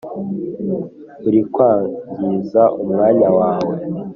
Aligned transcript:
Urikwangza 1.27 2.61
umwanya 2.81 3.27
wawe 3.37 3.75